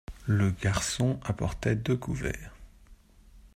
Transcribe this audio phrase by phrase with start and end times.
[0.25, 2.55] Le garçon apportait deux couverts.